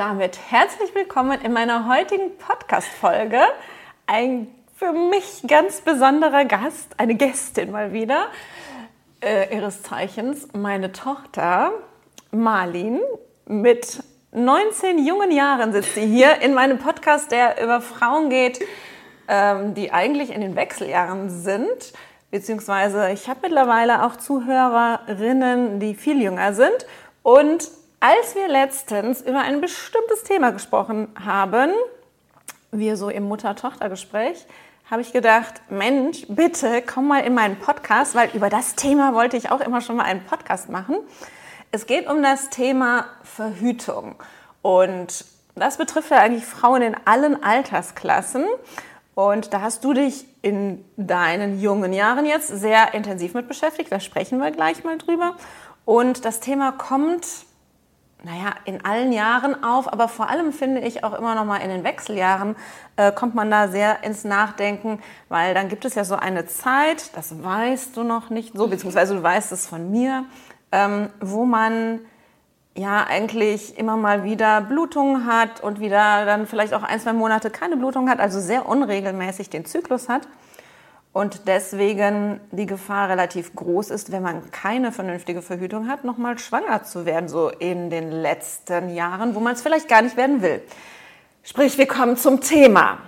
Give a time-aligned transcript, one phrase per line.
[0.00, 3.38] Damit herzlich willkommen in meiner heutigen Podcast-Folge.
[4.06, 8.28] Ein für mich ganz besonderer Gast, eine Gästin mal wieder,
[9.22, 11.72] äh, ihres Zeichens, meine Tochter
[12.30, 12.98] Marlin.
[13.44, 18.58] Mit 19 jungen Jahren sitzt sie hier in meinem Podcast, der über Frauen geht,
[19.28, 21.92] ähm, die eigentlich in den Wechseljahren sind.
[22.30, 26.86] Beziehungsweise ich habe mittlerweile auch Zuhörerinnen, die viel jünger sind.
[27.22, 27.68] Und
[28.00, 31.70] als wir letztens über ein bestimmtes Thema gesprochen haben,
[32.72, 34.46] wir so im Mutter-Tochter-Gespräch,
[34.90, 39.36] habe ich gedacht, Mensch, bitte komm mal in meinen Podcast, weil über das Thema wollte
[39.36, 40.96] ich auch immer schon mal einen Podcast machen.
[41.70, 44.16] Es geht um das Thema Verhütung
[44.62, 48.46] und das betrifft ja eigentlich Frauen in allen Altersklassen.
[49.14, 53.92] Und da hast du dich in deinen jungen Jahren jetzt sehr intensiv mit beschäftigt.
[53.92, 55.36] Da sprechen wir gleich mal drüber.
[55.84, 57.26] Und das Thema kommt
[58.22, 61.70] naja, in allen Jahren auf, aber vor allem finde ich auch immer noch mal in
[61.70, 62.54] den Wechseljahren
[62.96, 67.16] äh, kommt man da sehr ins Nachdenken, weil dann gibt es ja so eine Zeit,
[67.16, 70.24] das weißt du noch nicht so, beziehungsweise du weißt es von mir,
[70.72, 72.00] ähm, wo man
[72.76, 77.50] ja eigentlich immer mal wieder Blutungen hat und wieder dann vielleicht auch ein, zwei Monate
[77.50, 80.28] keine Blutung hat, also sehr unregelmäßig den Zyklus hat
[81.12, 86.84] und deswegen die Gefahr relativ groß ist, wenn man keine vernünftige Verhütung hat, nochmal schwanger
[86.84, 90.62] zu werden, so in den letzten Jahren, wo man es vielleicht gar nicht werden will.
[91.42, 92.98] Sprich, wir kommen zum Thema.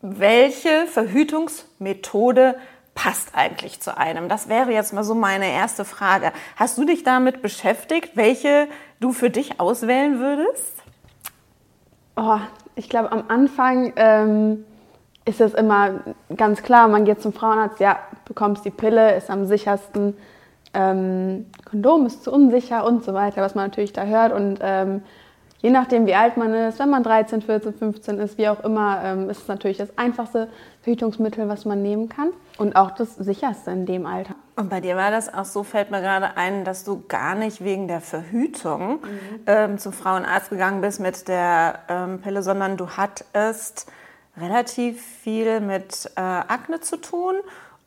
[0.00, 2.56] Welche Verhütungsmethode
[2.94, 4.28] passt eigentlich zu einem?
[4.28, 6.32] Das wäre jetzt mal so meine erste Frage.
[6.54, 8.68] Hast du dich damit beschäftigt, welche
[9.00, 10.74] du für dich auswählen würdest?
[12.14, 12.38] Oh,
[12.76, 14.64] ich glaube, am Anfang ähm
[15.26, 16.00] ist es immer
[16.34, 20.16] ganz klar, man geht zum Frauenarzt, ja, bekommst die Pille, ist am sichersten,
[20.72, 24.32] ähm, Kondom ist zu unsicher und so weiter, was man natürlich da hört.
[24.32, 25.02] Und ähm,
[25.58, 29.00] je nachdem, wie alt man ist, wenn man 13, 14, 15 ist, wie auch immer,
[29.02, 30.48] ähm, ist es natürlich das einfachste
[30.82, 34.36] Verhütungsmittel, was man nehmen kann und auch das sicherste in dem Alter.
[34.54, 37.64] Und bei dir war das auch so, fällt mir gerade ein, dass du gar nicht
[37.64, 39.40] wegen der Verhütung mhm.
[39.46, 43.90] ähm, zum Frauenarzt gegangen bist mit der ähm, Pille, sondern du hattest
[44.40, 47.36] relativ viel mit äh, Akne zu tun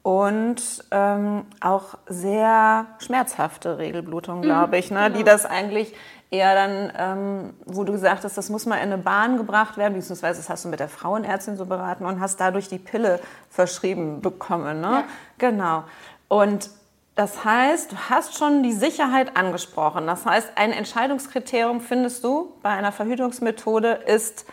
[0.02, 5.04] und ähm, auch sehr schmerzhafte Regelblutungen, glaube ich, ne?
[5.06, 5.18] Genau.
[5.18, 5.94] die das eigentlich
[6.32, 9.96] eher dann, ähm, wo du gesagt hast, das muss mal in eine Bahn gebracht werden,
[9.96, 14.22] beziehungsweise das hast du mit der Frauenärztin so beraten und hast dadurch die Pille verschrieben
[14.22, 14.80] bekommen.
[14.80, 14.88] Ne?
[14.88, 15.04] Ja.
[15.38, 15.84] Genau.
[16.28, 16.70] Und
[17.16, 20.08] das heißt, du hast schon die Sicherheit angesprochen.
[20.08, 24.46] Das heißt, ein Entscheidungskriterium findest du bei einer Verhütungsmethode ist,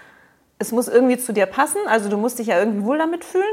[0.59, 3.45] es muss irgendwie zu dir passen, also du musst dich ja irgendwie wohl damit fühlen.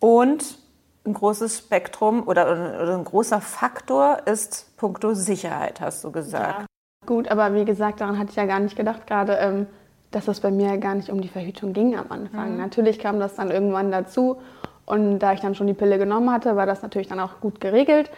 [0.00, 0.58] Und
[1.04, 2.50] ein großes Spektrum oder,
[2.82, 6.60] oder ein großer Faktor ist puncto Sicherheit, hast du gesagt.
[6.60, 6.66] Ja.
[7.06, 9.66] Gut, aber wie gesagt, daran hatte ich ja gar nicht gedacht, gerade, ähm,
[10.10, 12.52] dass es bei mir gar nicht um die Verhütung ging am Anfang.
[12.52, 12.58] Mhm.
[12.58, 14.38] Natürlich kam das dann irgendwann dazu
[14.86, 17.60] und da ich dann schon die Pille genommen hatte, war das natürlich dann auch gut
[17.60, 18.10] geregelt.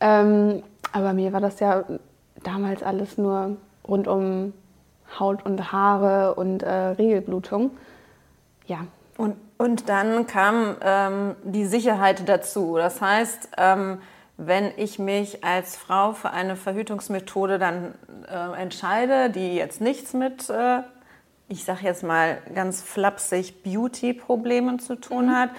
[0.00, 0.62] Ähm,
[0.92, 1.84] aber mir war das ja
[2.42, 3.56] damals alles nur
[3.86, 4.52] rund um
[5.18, 7.70] Haut und Haare und äh, Regelblutung.
[8.66, 8.86] Ja.
[9.16, 12.76] Und, und dann kam ähm, die Sicherheit dazu.
[12.76, 13.98] Das heißt, ähm,
[14.36, 17.94] wenn ich mich als Frau für eine Verhütungsmethode dann
[18.30, 20.82] äh, entscheide, die jetzt nichts mit, äh,
[21.48, 25.36] ich sage jetzt mal ganz flapsig, Beauty-Problemen zu tun mhm.
[25.36, 25.50] hat,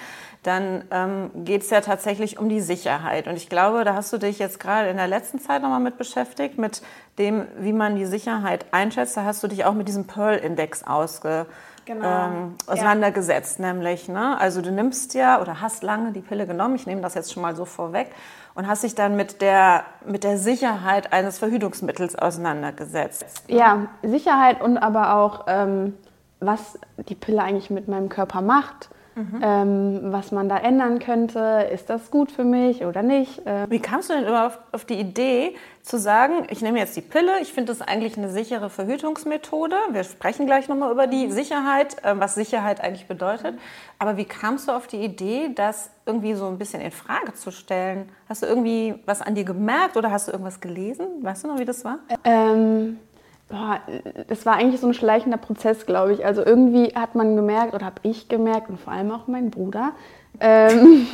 [0.44, 3.28] dann ähm, geht es ja tatsächlich um die Sicherheit.
[3.28, 5.98] Und ich glaube, da hast du dich jetzt gerade in der letzten Zeit nochmal mit
[5.98, 6.82] beschäftigt, mit
[7.18, 9.18] dem, wie man die Sicherheit einschätzt.
[9.18, 11.46] Da hast du dich auch mit diesem Pearl-Index ausge,
[11.84, 12.08] genau.
[12.08, 13.74] ähm, auseinandergesetzt, ja.
[13.74, 14.08] nämlich.
[14.08, 14.40] Ne?
[14.40, 17.44] Also du nimmst ja oder hast lange die Pille genommen, ich nehme das jetzt schon
[17.44, 18.08] mal so vorweg,
[18.56, 23.26] und hast dich dann mit der, mit der Sicherheit eines Verhütungsmittels auseinandergesetzt.
[23.48, 25.96] Ja, Sicherheit und aber auch, ähm,
[26.40, 29.42] was die Pille eigentlich mit meinem Körper macht Mhm.
[29.42, 31.68] Ähm, was man da ändern könnte.
[31.74, 33.42] Ist das gut für mich oder nicht?
[33.46, 37.02] Ähm Wie kamst du denn überhaupt auf die Idee zu sagen, ich nehme jetzt die
[37.02, 39.76] Pille, ich finde das eigentlich eine sichere Verhütungsmethode.
[39.92, 41.32] Wir sprechen gleich nochmal über die mhm.
[41.32, 43.58] Sicherheit, äh, was Sicherheit eigentlich bedeutet.
[43.98, 47.52] Aber wie kamst du auf die Idee, das irgendwie so ein bisschen in Frage zu
[47.52, 48.10] stellen?
[48.28, 51.08] Hast du irgendwie was an dir gemerkt oder hast du irgendwas gelesen?
[51.22, 52.00] Weißt du noch, wie das war?
[52.24, 53.00] Ähm
[53.50, 53.80] boah,
[54.28, 56.26] das war eigentlich so ein schleichender Prozess, glaube ich.
[56.26, 59.92] Also irgendwie hat man gemerkt, oder habe ich gemerkt, und vor allem auch mein Bruder,
[60.40, 61.08] ähm,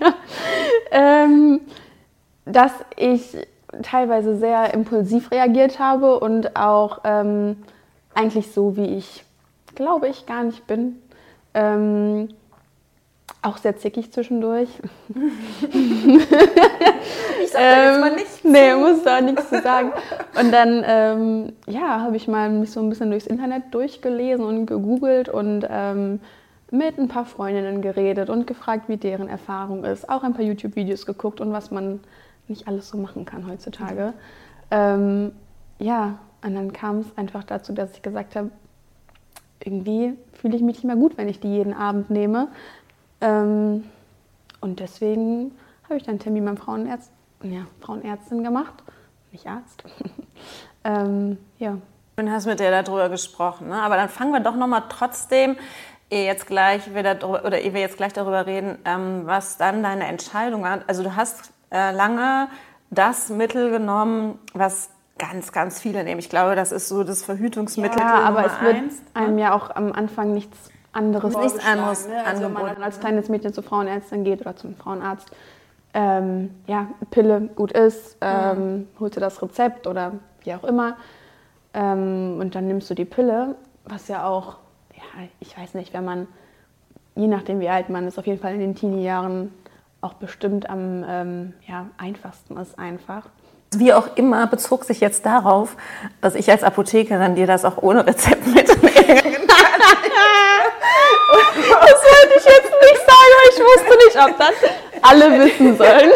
[0.00, 0.14] ja,
[0.90, 1.60] ähm,
[2.44, 3.36] dass ich
[3.82, 7.56] teilweise sehr impulsiv reagiert habe und auch ähm,
[8.14, 9.24] eigentlich so, wie ich
[9.74, 11.00] glaube ich gar nicht bin.
[13.46, 14.68] Auch sehr zickig zwischendurch.
[15.08, 15.14] ich
[17.52, 18.42] sag da jetzt mal Ähm, nichts.
[18.42, 19.92] Nee, muss da nichts zu sagen.
[20.36, 24.66] Und dann, ähm, ja, habe ich mal mich so ein bisschen durchs Internet durchgelesen und
[24.66, 26.18] gegoogelt und ähm,
[26.72, 30.10] mit ein paar Freundinnen geredet und gefragt, wie deren Erfahrung ist.
[30.10, 32.00] Auch ein paar YouTube-Videos geguckt und was man
[32.48, 34.12] nicht alles so machen kann heutzutage.
[34.72, 35.30] Ähm,
[35.78, 38.50] ja, und dann kam es einfach dazu, dass ich gesagt habe,
[39.64, 42.48] irgendwie fühle ich mich nicht mehr gut, wenn ich die jeden Abend nehme.
[43.20, 43.84] Ähm,
[44.60, 45.52] und deswegen
[45.84, 47.10] habe ich dann einen Termin beim Frauenärzt,
[47.42, 48.74] ja, Frauenärztin gemacht,
[49.32, 49.84] nicht Arzt.
[50.84, 51.78] ähm, ja.
[52.16, 53.82] Du hast mit der darüber gesprochen, ne?
[53.82, 55.56] aber dann fangen wir doch noch mal trotzdem,
[56.10, 59.82] ehe jetzt gleich wir darüber, oder ehe wir jetzt gleich darüber reden, ähm, was dann
[59.82, 60.80] deine Entscheidung war.
[60.86, 62.48] Also du hast äh, lange
[62.90, 66.20] das Mittel genommen, was ganz, ganz viele nehmen.
[66.20, 69.02] Ich glaube, das ist so das Verhütungsmittel ja, aber es wird eins.
[69.14, 72.24] einem ja auch am Anfang nichts anderes Nichts anderes ne?
[72.24, 75.28] Also wenn man dann als kleines Mädchen zur Frauenärztin geht oder zum Frauenarzt,
[75.94, 80.12] ähm, ja, Pille gut ist, ähm, holst du das Rezept oder
[80.42, 80.96] wie auch immer
[81.74, 83.54] ähm, und dann nimmst du die Pille,
[83.84, 84.56] was ja auch,
[84.94, 86.26] ja, ich weiß nicht, wenn man,
[87.14, 89.52] je nachdem wie alt man ist, auf jeden Fall in den Teenie-Jahren
[90.00, 93.24] auch bestimmt am ähm, ja, einfachsten ist einfach.
[93.74, 95.76] Wie auch immer bezog sich jetzt darauf,
[96.20, 99.46] dass ich als Apothekerin dir das auch ohne Rezept mitnehmen
[101.36, 104.70] Das wollte ich jetzt nicht sagen, aber ich wusste nicht, ob das
[105.02, 106.10] alle wissen sollen.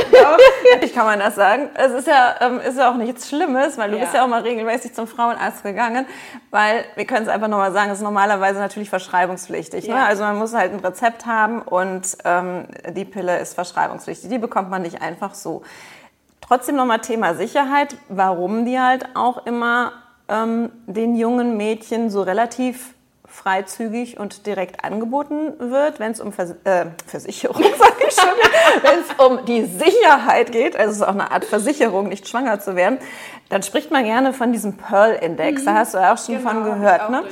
[0.73, 1.69] Natürlich kann man das sagen.
[1.75, 4.03] Es ist ja, ähm, ist ja auch nichts Schlimmes, weil du Ja.
[4.05, 6.07] bist ja auch mal regelmäßig zum Frauenarzt gegangen,
[6.51, 9.87] weil wir können es einfach nochmal sagen, es ist normalerweise natürlich verschreibungspflichtig.
[9.87, 9.95] Ne?
[9.95, 10.07] Ja.
[10.07, 14.31] Also man muss halt ein Rezept haben und ähm, die Pille ist verschreibungspflichtig.
[14.31, 15.63] Die bekommt man nicht einfach so.
[16.41, 19.93] Trotzdem nochmal Thema Sicherheit, warum die halt auch immer
[20.29, 22.95] ähm, den jungen Mädchen so relativ
[23.31, 28.99] freizügig und direkt angeboten wird, wenn es um Vers äh, Versicherung, sage ich schon, wenn
[29.01, 32.77] es um die Sicherheit geht, also es ist auch eine Art Versicherung, nicht schwanger zu
[32.77, 32.99] werden,
[33.49, 35.65] dann spricht man gerne von diesem Pearl-Index.
[35.65, 37.11] Da hast du ja auch schon von gehört.
[37.11, 37.23] Ne?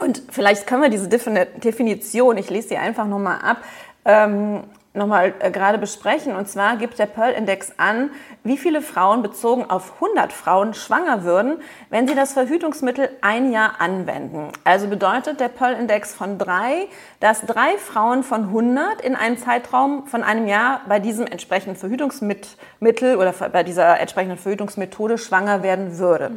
[0.00, 3.58] Und vielleicht können wir diese Defini- Definition, ich lese sie einfach nochmal ab,
[4.04, 6.34] ähm, nochmal äh, gerade besprechen.
[6.34, 8.10] Und zwar gibt der Pearl-Index an,
[8.44, 11.60] wie viele Frauen bezogen auf 100 Frauen schwanger würden,
[11.90, 14.48] wenn sie das Verhütungsmittel ein Jahr anwenden.
[14.62, 16.88] Also bedeutet der Pearl-Index von drei,
[17.20, 23.16] dass drei Frauen von 100 in einem Zeitraum von einem Jahr bei diesem entsprechenden Verhütungsmittel
[23.16, 26.30] oder bei dieser entsprechenden Verhütungsmethode schwanger werden würde.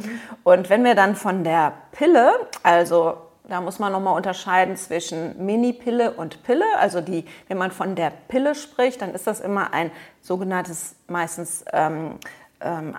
[0.43, 2.31] Und wenn wir dann von der Pille,
[2.63, 3.17] also
[3.47, 6.65] da muss man nochmal unterscheiden zwischen Mini-Pille und Pille.
[6.79, 9.91] Also die, wenn man von der Pille spricht, dann ist das immer ein
[10.21, 12.19] sogenanntes meistens ähm,
[12.59, 12.95] ähm,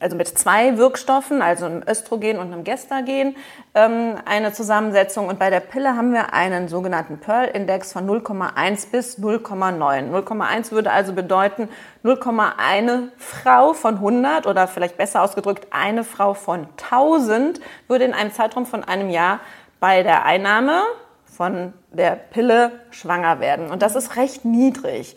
[0.00, 3.36] also mit zwei Wirkstoffen, also einem Östrogen und einem Gestagen,
[3.74, 5.28] ähm, eine Zusammensetzung.
[5.28, 10.10] Und bei der Pille haben wir einen sogenannten Pearl-Index von 0,1 bis 0,9.
[10.10, 11.68] 0,1 würde also bedeuten,
[12.04, 18.32] 0,1 Frau von 100 oder vielleicht besser ausgedrückt, eine Frau von 1000 würde in einem
[18.32, 19.40] Zeitraum von einem Jahr
[19.80, 20.82] bei der Einnahme
[21.24, 23.70] von der Pille schwanger werden.
[23.70, 25.14] Und das ist recht niedrig.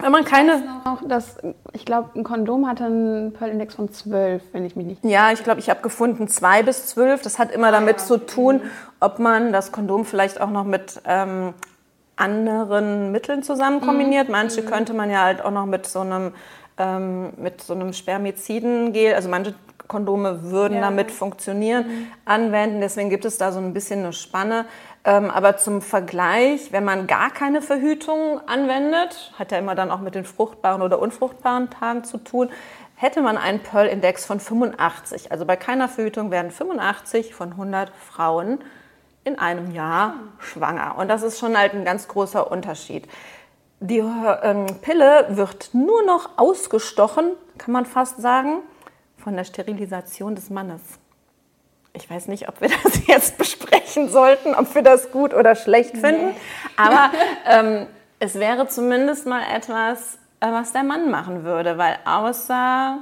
[0.00, 1.36] Wenn man keine Auch das,
[1.72, 5.04] ich glaube, ein Kondom hatte einen Pearl-Index von 12, wenn ich mich nicht.
[5.04, 7.22] Ja, ich glaube, ich habe gefunden zwei bis zwölf.
[7.22, 8.60] Das hat immer damit zu tun,
[9.00, 11.54] ob man das Kondom vielleicht auch noch mit ähm,
[12.16, 14.28] anderen Mitteln zusammen kombiniert.
[14.28, 16.32] Manche könnte man ja halt auch noch mit so einem
[16.76, 19.54] ähm, mit so einem Spermizidengel, also manche
[19.86, 20.80] Kondome würden Ja.
[20.80, 21.84] damit funktionieren,
[22.24, 22.80] anwenden.
[22.80, 24.64] Deswegen gibt es da so ein bisschen eine Spanne.
[25.04, 30.00] Ähm, aber zum Vergleich, wenn man gar keine Verhütung anwendet, hat ja immer dann auch
[30.00, 32.50] mit den fruchtbaren oder unfruchtbaren Tagen zu tun,
[32.96, 35.30] hätte man einen Pearl-Index von 85.
[35.30, 38.60] Also bei keiner Verhütung werden 85 von 100 Frauen
[39.24, 40.96] in einem Jahr schwanger.
[40.98, 43.06] Und das ist schon halt ein ganz großer Unterschied.
[43.80, 48.60] Die ähm, Pille wird nur noch ausgestochen, kann man fast sagen,
[49.18, 50.80] von der Sterilisation des Mannes.
[51.96, 55.96] Ich weiß nicht, ob wir das jetzt besprechen sollten, ob wir das gut oder schlecht
[55.96, 56.34] finden,
[56.76, 57.10] aber
[57.46, 57.86] ähm,
[58.18, 62.98] es wäre zumindest mal etwas, äh, was der Mann machen würde, weil außer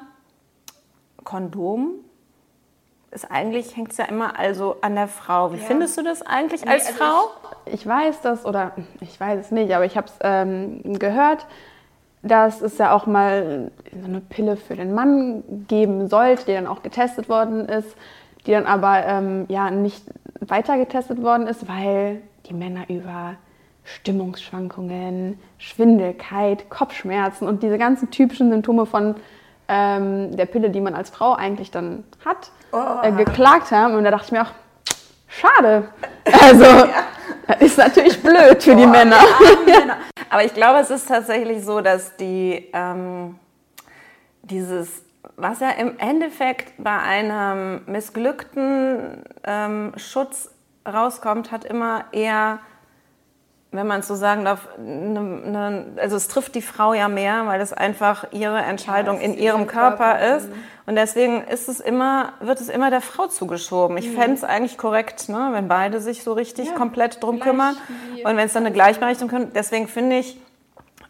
[1.24, 1.94] Kondom
[3.10, 5.52] ist eigentlich, hängt es ja immer also an der Frau.
[5.52, 7.28] Wie findest du das eigentlich als Frau?
[7.66, 11.46] Ich weiß das, oder ich weiß es nicht, aber ich habe es ähm, gehört.
[12.22, 13.70] dass es ja auch mal
[14.00, 17.96] so eine Pille für den Mann geben sollte, die dann auch getestet worden ist,
[18.46, 20.04] die dann aber ähm, ja nicht
[20.40, 23.36] weiter getestet worden ist, weil die Männer über
[23.84, 29.16] Stimmungsschwankungen, Schwindelkeit, Kopfschmerzen und diese ganzen typischen Symptome von
[29.68, 32.78] ähm, der Pille, die man als Frau eigentlich dann hat, oh.
[33.02, 33.94] äh, geklagt haben.
[33.94, 34.52] Und da dachte ich mir auch,
[35.28, 35.88] schade.
[36.42, 36.64] Also,
[37.48, 37.54] ja.
[37.58, 39.16] ist natürlich blöd für oh, die Männer.
[39.66, 39.96] Ja,
[40.30, 43.38] Aber ich glaube, es ist tatsächlich so, dass die ähm,
[44.42, 45.02] dieses
[45.42, 50.50] was ja im Endeffekt bei einem missglückten ähm, Schutz
[50.86, 52.60] rauskommt, hat immer eher
[53.72, 57.58] wenn man so sagen darf, ne, ne, also es trifft die Frau ja mehr, weil
[57.62, 60.50] es einfach ihre Entscheidung ja, in ihrem Körper, Körper, ist.
[60.50, 60.54] Mhm.
[60.84, 63.96] Und deswegen ist es immer, wird es immer der Frau zugeschoben.
[63.96, 64.14] Ich mhm.
[64.14, 67.74] fände es eigentlich korrekt, ne, wenn beide sich so richtig ja, komplett drum kümmern.
[68.24, 69.56] Und wenn es dann eine Gleichberechtigung kommt.
[69.56, 70.38] Deswegen finde ich,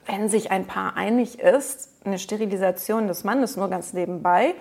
[0.07, 4.55] wenn sich ein Paar einig ist, eine Sterilisation des Mannes nur ganz nebenbei,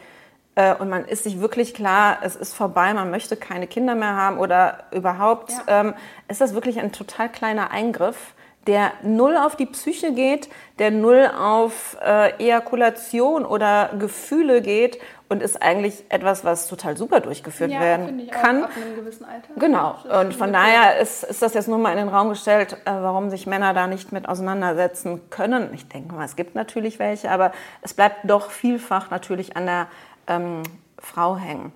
[0.55, 4.15] äh, und man ist sich wirklich klar, es ist vorbei, man möchte keine Kinder mehr
[4.15, 5.81] haben oder überhaupt, ja.
[5.81, 5.93] ähm,
[6.27, 8.33] ist das wirklich ein total kleiner Eingriff,
[8.67, 14.99] der null auf die Psyche geht, der null auf äh, Ejakulation oder Gefühle geht
[15.29, 18.65] und ist eigentlich etwas, was total super durchgeführt ja, werden kann.
[18.65, 19.47] Ab einem gewissen Alter.
[19.55, 19.95] Genau.
[20.21, 23.29] Und von daher ist, ist das jetzt nur mal in den Raum gestellt, äh, warum
[23.29, 25.69] sich Männer da nicht mit auseinandersetzen können.
[25.73, 29.87] Ich denke mal, es gibt natürlich welche, aber es bleibt doch vielfach natürlich an der
[30.27, 30.63] ähm,
[30.99, 31.71] Frau hängen.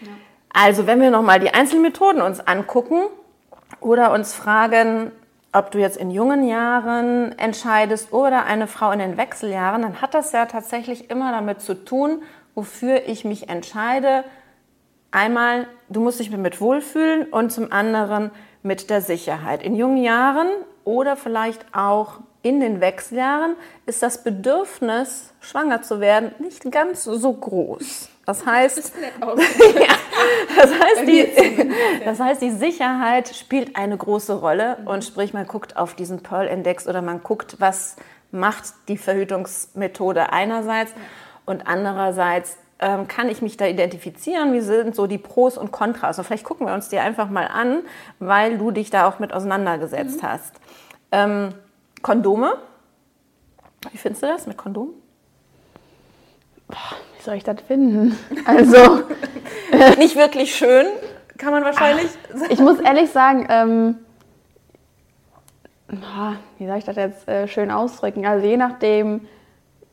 [0.00, 0.08] Ja.
[0.52, 3.02] Also wenn wir nochmal die einzelnen Methoden uns angucken
[3.80, 5.12] oder uns fragen,
[5.52, 10.14] ob du jetzt in jungen Jahren entscheidest oder eine Frau in den Wechseljahren, dann hat
[10.14, 12.22] das ja tatsächlich immer damit zu tun,
[12.54, 14.24] wofür ich mich entscheide.
[15.10, 18.30] Einmal, du musst dich mit wohlfühlen und zum anderen
[18.62, 19.62] mit der Sicherheit.
[19.62, 20.48] In jungen Jahren
[20.84, 23.54] oder vielleicht auch in den Wechseljahren
[23.86, 28.08] ist das Bedürfnis, schwanger zu werden, nicht ganz so groß.
[28.26, 29.36] Das heißt, ja,
[30.56, 31.72] das, heißt die,
[32.04, 36.86] das heißt, die Sicherheit spielt eine große Rolle und sprich, man guckt auf diesen Pearl-Index
[36.86, 37.96] oder man guckt, was
[38.30, 40.92] macht die Verhütungsmethode einerseits
[41.44, 46.18] und andererseits ähm, kann ich mich da identifizieren, wie sind so die Pros und Kontras.
[46.18, 47.82] Und vielleicht gucken wir uns die einfach mal an,
[48.18, 50.26] weil du dich da auch mit auseinandergesetzt mhm.
[50.26, 50.54] hast.
[51.12, 51.50] Ähm,
[52.02, 52.54] Kondome.
[53.90, 54.90] Wie findest du das mit Kondom?
[56.68, 58.16] Wie soll ich das finden?
[58.44, 59.02] Also.
[59.98, 60.86] Nicht wirklich schön,
[61.38, 63.98] kann man wahrscheinlich Ach, Ich muss ehrlich sagen, ähm,
[66.58, 68.26] wie soll ich das jetzt äh, schön ausdrücken?
[68.26, 69.26] Also je nachdem,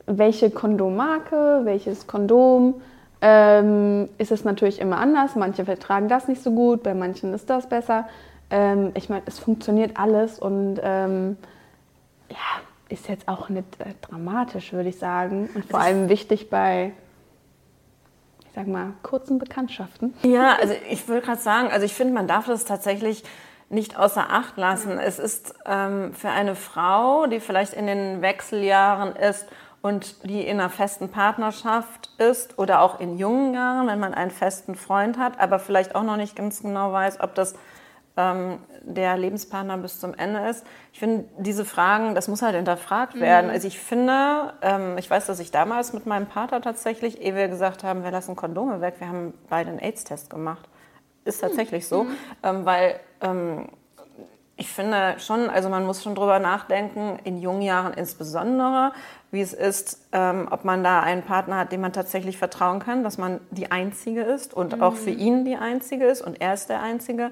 [0.06, 2.80] welche Kondommarke, welches Kondom,
[3.20, 5.34] ähm, ist es natürlich immer anders.
[5.34, 8.08] Manche vertragen das nicht so gut, bei manchen ist das besser.
[8.50, 11.36] Ähm, ich meine, es funktioniert alles und ähm,
[12.30, 12.36] ja,
[12.88, 15.48] ist jetzt auch nicht äh, dramatisch, würde ich sagen.
[15.54, 16.92] Und vor allem wichtig bei,
[18.46, 20.14] ich sag mal, kurzen Bekanntschaften.
[20.22, 23.24] Ja, also ich würde gerade sagen, also ich finde, man darf das tatsächlich
[23.70, 24.92] nicht außer Acht lassen.
[24.92, 25.02] Ja.
[25.02, 29.46] Es ist ähm, für eine Frau, die vielleicht in den Wechseljahren ist
[29.82, 34.30] und die in einer festen Partnerschaft ist oder auch in jungen Jahren, wenn man einen
[34.30, 37.54] festen Freund hat, aber vielleicht auch noch nicht ganz genau weiß, ob das
[38.18, 40.66] ähm, der Lebenspartner bis zum Ende ist.
[40.92, 43.20] Ich finde, diese Fragen, das muss halt hinterfragt mhm.
[43.20, 43.50] werden.
[43.50, 47.48] Also ich finde, ähm, ich weiß, dass ich damals mit meinem Partner tatsächlich, ehe wir
[47.48, 50.68] gesagt haben, wir lassen Kondome weg, wir haben beide einen AIDS-Test gemacht.
[51.24, 52.16] Ist tatsächlich so, mhm.
[52.42, 53.68] ähm, weil ähm,
[54.56, 58.92] ich finde schon, also man muss schon drüber nachdenken, in jungen Jahren insbesondere,
[59.30, 63.04] wie es ist, ähm, ob man da einen Partner hat, dem man tatsächlich vertrauen kann,
[63.04, 64.82] dass man die Einzige ist und mhm.
[64.82, 67.30] auch für ihn die Einzige ist und er ist der Einzige.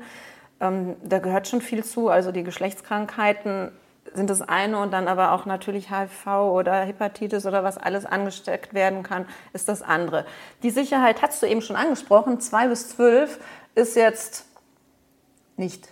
[0.61, 2.09] Ähm, da gehört schon viel zu.
[2.09, 3.71] Also die Geschlechtskrankheiten
[4.15, 8.73] sind das eine und dann aber auch natürlich HIV oder Hepatitis oder was alles angesteckt
[8.75, 10.25] werden kann, ist das andere.
[10.63, 12.41] Die Sicherheit hast du eben schon angesprochen.
[12.41, 13.39] Zwei bis zwölf
[13.75, 14.47] ist jetzt
[15.57, 15.89] nicht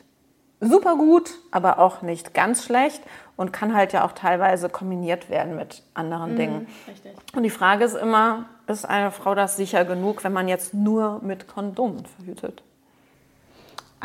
[0.60, 3.02] super gut, aber auch nicht ganz schlecht
[3.36, 6.66] und kann halt ja auch teilweise kombiniert werden mit anderen mhm, Dingen.
[6.88, 7.12] Richtig.
[7.34, 11.20] Und die Frage ist immer, ist eine Frau das sicher genug, wenn man jetzt nur
[11.22, 12.62] mit Kondomen verhütet?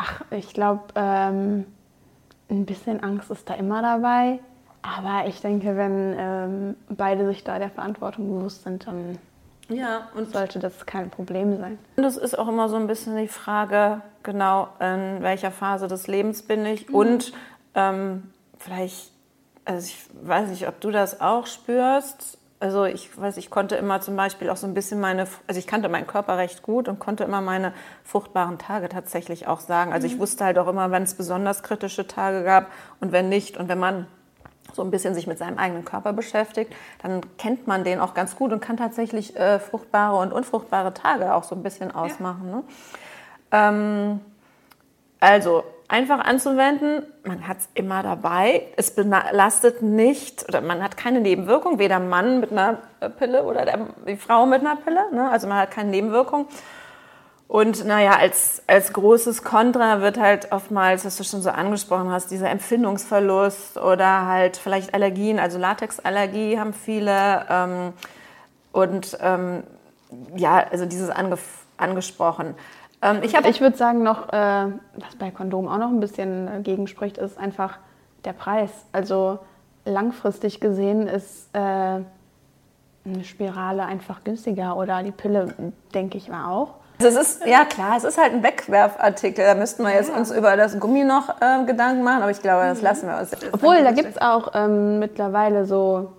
[0.02, 1.66] Ach, ich glaube, ähm,
[2.48, 4.40] ein bisschen Angst ist da immer dabei.
[4.82, 9.18] Aber ich denke, wenn ähm, beide sich da der Verantwortung bewusst sind, dann
[9.68, 11.78] ja, und sollte das kein Problem sein.
[11.96, 16.06] Und es ist auch immer so ein bisschen die Frage, genau, in welcher Phase des
[16.06, 16.94] Lebens bin ich mhm.
[16.94, 17.32] und
[17.74, 19.12] ähm, vielleicht,
[19.66, 24.02] also ich weiß nicht, ob du das auch spürst, also ich weiß, ich konnte immer
[24.02, 26.98] zum Beispiel auch so ein bisschen meine, also ich kannte meinen Körper recht gut und
[26.98, 27.72] konnte immer meine
[28.04, 29.94] fruchtbaren Tage tatsächlich auch sagen.
[29.94, 30.20] Also ich mhm.
[30.20, 33.56] wusste halt auch immer, wenn es besonders kritische Tage gab und wenn nicht.
[33.56, 34.06] Und wenn man
[34.74, 38.36] so ein bisschen sich mit seinem eigenen Körper beschäftigt, dann kennt man den auch ganz
[38.36, 42.48] gut und kann tatsächlich äh, fruchtbare und unfruchtbare Tage auch so ein bisschen ausmachen.
[42.48, 42.56] Ja.
[42.56, 42.62] Ne?
[43.52, 44.20] Ähm,
[45.18, 51.20] also einfach anzuwenden, man hat es immer dabei, es belastet nicht oder man hat keine
[51.20, 52.78] Nebenwirkung, weder Mann mit einer
[53.18, 55.28] Pille oder der, die Frau mit einer Pille, ne?
[55.30, 56.46] also man hat keine Nebenwirkung.
[57.48, 62.30] Und naja, als, als großes Kontra wird halt oftmals, was du schon so angesprochen hast,
[62.30, 67.46] dieser Empfindungsverlust oder halt vielleicht Allergien, also Latexallergie haben viele.
[67.50, 67.92] Ähm,
[68.70, 69.64] und ähm,
[70.36, 71.38] ja, also dieses ange
[71.76, 72.54] angesprochen.
[73.02, 74.66] Ähm, ich ich würde sagen, noch, äh,
[74.96, 77.78] was bei Kondomen auch noch ein bisschen dagegen spricht, ist einfach
[78.24, 78.70] der Preis.
[78.92, 79.38] Also
[79.84, 85.54] langfristig gesehen ist äh, eine Spirale einfach günstiger oder die Pille,
[85.94, 86.74] denke ich mal auch.
[87.02, 89.44] Also es ist, ja klar, es ist halt ein Wegwerfartikel.
[89.44, 90.16] Da müssten wir jetzt ja.
[90.16, 92.84] uns über das Gummi noch äh, Gedanken machen, aber ich glaube, das mhm.
[92.84, 93.30] lassen wir uns.
[93.52, 96.12] Obwohl, da gibt es auch ähm, mittlerweile so,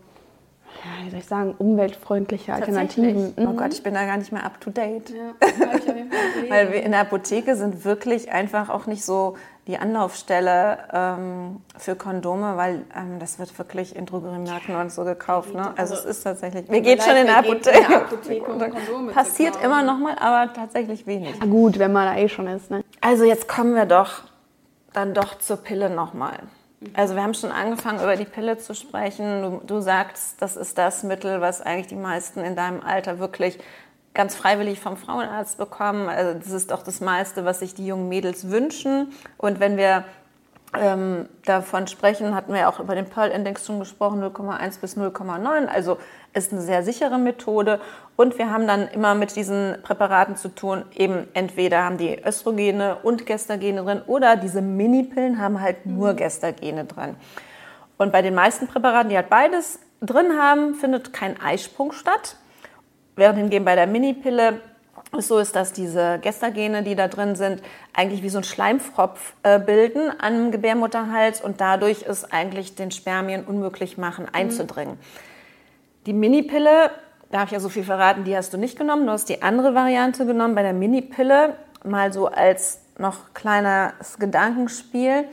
[0.83, 3.33] ja, wie soll ich sagen, umweltfreundliche Alternativen.
[3.37, 3.47] Mhm.
[3.47, 5.11] Oh Gott, ich bin da gar nicht mehr up to date.
[5.11, 5.33] Ja,
[6.49, 11.95] Weil wir in der Apotheke sind wirklich einfach auch nicht so die Anlaufstelle ähm, für
[11.95, 15.53] Kondome, weil ähm, das wird wirklich in Drogeriemärkten und so gekauft.
[15.53, 15.73] Ne?
[15.77, 17.95] Also, also es ist tatsächlich, wir gehen schon in der Apotheke.
[17.95, 21.35] Apotheke um Passiert immer noch mal, aber tatsächlich wenig.
[21.39, 22.71] Na gut, wenn man da eh schon ist.
[22.71, 22.83] Ne?
[23.01, 24.23] Also jetzt kommen wir doch
[24.93, 26.39] dann doch zur Pille nochmal.
[26.93, 29.43] Also wir haben schon angefangen, über die Pille zu sprechen.
[29.43, 33.59] Du, du sagst, das ist das Mittel, was eigentlich die meisten in deinem Alter wirklich
[34.13, 36.09] ganz freiwillig vom Frauenarzt bekommen.
[36.09, 39.13] Also das ist auch das meiste, was sich die jungen Mädels wünschen.
[39.37, 40.05] Und wenn wir
[40.73, 45.67] ähm, davon sprechen, hatten wir auch über den Pearl-Index schon gesprochen, 0,1 bis 0,9.
[45.67, 45.97] Also
[46.33, 47.81] ist eine sehr sichere Methode.
[48.15, 52.97] Und wir haben dann immer mit diesen Präparaten zu tun, eben entweder haben die Östrogene
[53.03, 56.17] und Gestagene drin oder diese Minipillen haben halt nur mhm.
[56.17, 57.15] Gestagene drin.
[57.97, 62.37] Und bei den meisten Präparaten, die halt beides drin haben, findet kein Eisprung statt.
[63.15, 64.61] Während hingegen bei der Minipille
[65.17, 67.61] es so ist, dass diese Gestagene, die da drin sind,
[67.93, 73.43] eigentlich wie so ein Schleimfropf äh, bilden am Gebärmutterhals und dadurch es eigentlich den Spermien
[73.43, 74.33] unmöglich machen, mhm.
[74.33, 74.93] einzudringen.
[74.93, 76.05] Mhm.
[76.05, 76.91] Die Minipille,
[77.29, 79.75] darf ich ja so viel verraten, die hast du nicht genommen, du hast die andere
[79.75, 80.55] Variante genommen.
[80.55, 85.25] Bei der Minipille, mal so als noch kleines Gedankenspiel,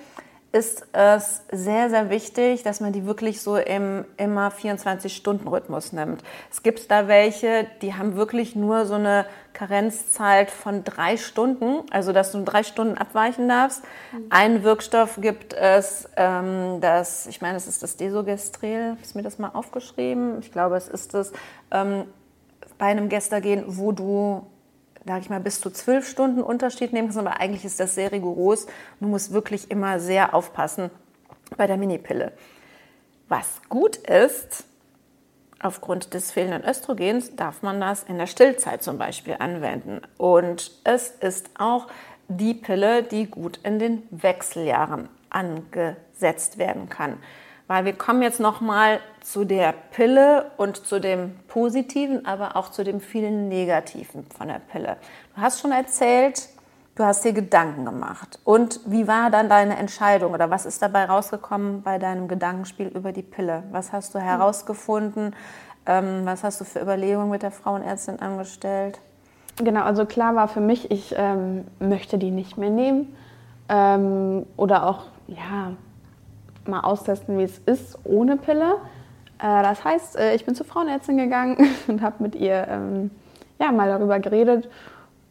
[0.50, 6.22] ist es sehr, sehr wichtig, dass man die wirklich so im immer 24-Stunden-Rhythmus nimmt.
[6.50, 12.12] Es gibt da welche, die haben wirklich nur so eine Karenzzeit von drei Stunden, also
[12.12, 13.82] dass du drei Stunden abweichen darfst.
[14.12, 14.26] Mhm.
[14.30, 19.38] Einen Wirkstoff gibt es, ähm, das, ich meine, es ist das Desogestrel, ist mir das
[19.38, 20.38] mal aufgeschrieben?
[20.40, 21.32] Ich glaube, es ist es,
[21.70, 22.04] ähm,
[22.78, 24.46] bei einem Gestagen, wo du
[25.06, 28.12] sage ich mal, bis zu zwölf Stunden Unterschied nehmen kannst, aber eigentlich ist das sehr
[28.12, 28.66] rigoros.
[29.00, 30.90] Du musst wirklich immer sehr aufpassen
[31.56, 32.32] bei der Minipille.
[33.28, 34.64] Was gut ist,
[35.60, 40.00] aufgrund des fehlenden Östrogens darf man das in der Stillzeit zum Beispiel anwenden.
[40.16, 41.88] Und es ist auch
[42.28, 47.18] die Pille, die gut in den Wechseljahren angesetzt werden kann
[47.68, 52.70] weil wir kommen jetzt noch mal zu der Pille und zu dem Positiven, aber auch
[52.70, 54.96] zu dem vielen Negativen von der Pille.
[55.36, 56.48] Du hast schon erzählt,
[56.96, 58.40] du hast dir Gedanken gemacht.
[58.42, 63.12] Und wie war dann deine Entscheidung oder was ist dabei rausgekommen bei deinem Gedankenspiel über
[63.12, 63.62] die Pille?
[63.70, 65.36] Was hast du herausgefunden?
[65.86, 68.98] Ähm, was hast du für Überlegungen mit der Frauenärztin angestellt?
[69.56, 73.14] Genau, also klar war für mich, ich ähm, möchte die nicht mehr nehmen.
[73.68, 75.72] Ähm, oder auch, ja,
[76.68, 78.76] mal austesten, wie es ist ohne Pille.
[79.38, 81.56] Äh, das heißt, äh, ich bin zur Frauenärztin gegangen
[81.88, 83.10] und habe mit ihr ähm,
[83.58, 84.68] ja, mal darüber geredet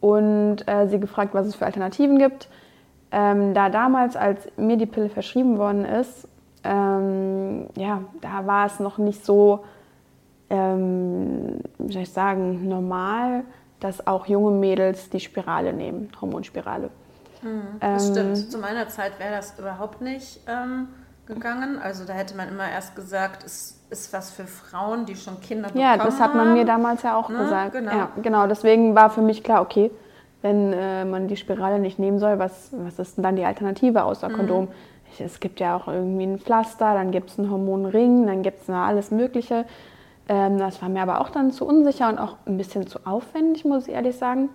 [0.00, 2.48] und äh, sie gefragt, was es für Alternativen gibt.
[3.10, 6.28] Ähm, da damals, als mir die Pille verschrieben worden ist,
[6.64, 9.64] ähm, ja, da war es noch nicht so,
[10.50, 13.44] ähm, wie soll ich sagen, normal,
[13.80, 16.90] dass auch junge Mädels die Spirale nehmen, Hormonspirale.
[17.42, 18.38] Mhm, das stimmt.
[18.38, 20.88] Ähm, Zu meiner Zeit wäre das überhaupt nicht ähm,
[21.28, 21.78] gegangen.
[21.80, 25.68] Also da hätte man immer erst gesagt, es ist was für Frauen, die schon Kinder
[25.68, 27.38] bekommen Ja, das hat man mir damals ja auch ne?
[27.38, 27.72] gesagt.
[27.72, 27.92] Genau.
[27.92, 28.46] Ja, genau.
[28.46, 29.90] Deswegen war für mich klar, okay,
[30.42, 34.02] wenn äh, man die Spirale nicht nehmen soll, was, was ist denn dann die Alternative
[34.02, 34.34] außer mhm.
[34.34, 34.68] Kondom?
[35.12, 38.62] Ich, es gibt ja auch irgendwie ein Pflaster, dann gibt es einen Hormonring, dann gibt
[38.62, 39.64] es alles Mögliche.
[40.28, 43.64] Ähm, das war mir aber auch dann zu unsicher und auch ein bisschen zu aufwendig,
[43.64, 44.50] muss ich ehrlich sagen.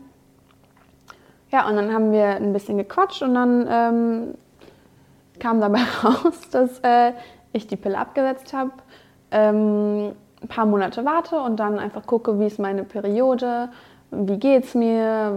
[1.52, 4.34] Ja, und dann haben wir ein bisschen gequatscht und dann ähm,
[5.44, 7.12] kam dabei raus, dass äh,
[7.52, 8.72] ich die Pille abgesetzt habe,
[9.32, 13.70] ähm, ein paar Monate warte und dann einfach gucke, wie ist meine Periode,
[14.12, 15.34] wie geht's mir,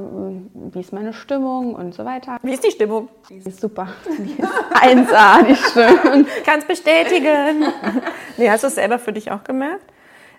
[0.55, 2.37] wie ist meine Stimmung und so weiter.
[2.43, 3.09] Wie ist die Stimmung?
[3.29, 3.89] Die ist super.
[4.07, 6.27] Die ist 1A, die Stimmung.
[6.45, 7.65] Kannst bestätigen.
[8.37, 9.85] nee, hast du es selber für dich auch gemerkt,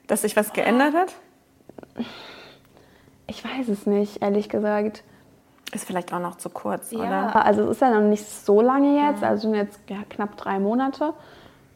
[0.08, 1.14] dass sich was geändert hat?
[3.28, 5.04] Ich weiß es nicht, ehrlich gesagt.
[5.74, 7.46] Ist vielleicht auch noch zu kurz, Ja, oder?
[7.46, 10.60] also es ist ja noch nicht so lange jetzt, also sind jetzt ja, knapp drei
[10.60, 11.14] Monate.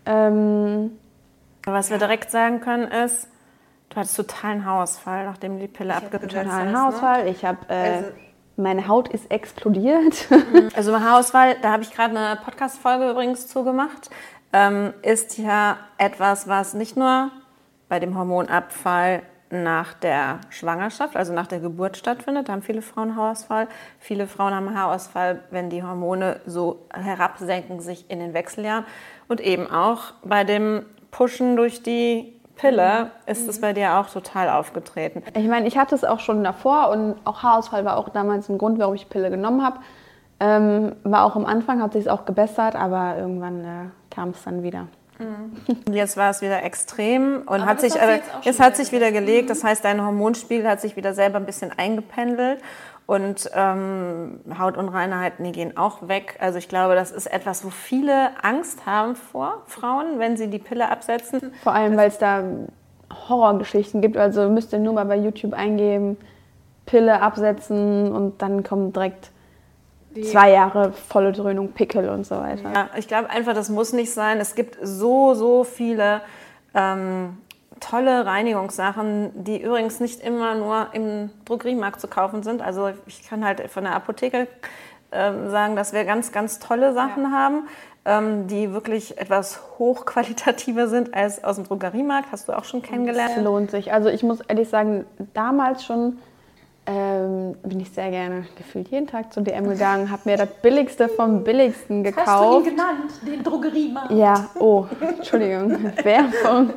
[0.06, 0.98] Ähm,
[1.66, 3.28] Was wir direkt sagen können ist,
[3.90, 6.44] du hattest totalen Haarausfall, nachdem du die Pille abgesetzt hast.
[6.46, 6.78] totalen ne?
[6.80, 7.28] Haarausfall.
[7.28, 8.12] Ich habe, äh, Also-
[8.58, 10.28] meine Haut ist explodiert.
[10.76, 14.10] Also Haarausfall, da habe ich gerade eine Podcast-Folge übrigens zugemacht,
[14.54, 17.30] ähm, ist ja etwas, was nicht nur
[17.90, 22.50] bei dem Hormonabfall nach der Schwangerschaft, also nach der Geburt stattfindet.
[22.50, 23.68] Da haben viele Frauen Haarausfall.
[24.00, 28.86] Viele Frauen haben Haarausfall, wenn die Hormone so herabsenken sich in den Wechseljahren.
[29.28, 34.50] Und eben auch bei dem Pushen durch die Pille ist es bei dir auch total
[34.50, 35.24] aufgetreten.
[35.36, 38.58] Ich meine, ich hatte es auch schon davor und auch Haarausfall war auch damals ein
[38.58, 39.80] Grund, warum ich Pille genommen habe.
[40.40, 44.64] Ähm, war auch am Anfang, hat sich auch gebessert, aber irgendwann äh, kam es dann
[44.64, 44.88] wieder.
[45.88, 48.84] Und Jetzt war es wieder extrem und hat sich, aber jetzt auch jetzt hat wieder
[48.84, 49.50] sich wieder gelegt.
[49.50, 52.62] Das heißt, dein Hormonspiegel hat sich wieder selber ein bisschen eingependelt
[53.06, 56.38] und ähm, Hautunreinheiten, die gehen auch weg.
[56.40, 60.60] Also ich glaube, das ist etwas, wo viele Angst haben vor Frauen, wenn sie die
[60.60, 61.54] Pille absetzen.
[61.62, 62.44] Vor allem, weil es da
[63.28, 64.18] Horrorgeschichten gibt.
[64.18, 66.18] Also müsst ihr nur mal bei YouTube eingeben,
[66.86, 69.32] Pille absetzen und dann kommen direkt
[70.24, 72.72] zwei Jahre volle Dröhnung, Pickel und so weiter.
[72.74, 74.40] Ja, ich glaube einfach, das muss nicht sein.
[74.40, 76.22] Es gibt so, so viele
[76.74, 77.38] ähm,
[77.80, 82.62] tolle Reinigungssachen, die übrigens nicht immer nur im Drogeriemarkt zu kaufen sind.
[82.62, 84.48] Also ich kann halt von der Apotheke
[85.12, 87.68] ähm, sagen, dass wir ganz, ganz tolle Sachen haben,
[88.06, 92.32] ähm, die wirklich etwas hochqualitativer sind als aus dem Drogeriemarkt.
[92.32, 93.34] Hast du auch schon kennengelernt.
[93.38, 93.92] Es lohnt sich.
[93.92, 96.18] Also ich muss ehrlich sagen, damals schon
[96.88, 101.08] ähm, bin ich sehr gerne gefühlt jeden Tag zu DM gegangen, habe mir das Billigste
[101.10, 102.66] vom Billigsten Hast du ihn gekauft.
[102.66, 104.12] genannt, den Drogeriemarkt?
[104.12, 105.72] Ja, oh, Entschuldigung,
[106.04, 106.74] Werbung.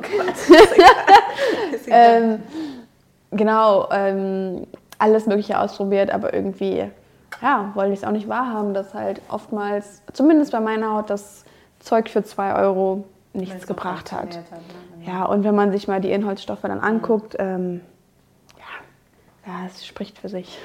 [1.87, 2.43] ähm,
[3.31, 4.67] genau, ähm,
[4.99, 6.85] alles Mögliche ausprobiert, aber irgendwie,
[7.41, 11.45] ja, wollte ich es auch nicht wahrhaben, dass halt oftmals, zumindest bei meiner Haut, das
[11.79, 14.39] Zeug für 2 Euro nichts gebracht hat.
[15.05, 17.81] Ja, und wenn man sich mal die Inhaltsstoffe dann anguckt, ähm, ja,
[19.45, 20.57] ja, es spricht für sich.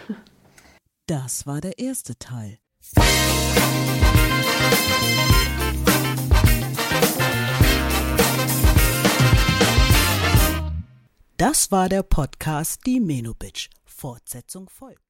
[1.06, 2.58] Das war der erste Teil.
[11.36, 13.70] Das war der Podcast Die Menobitch.
[13.84, 15.09] Fortsetzung folgt.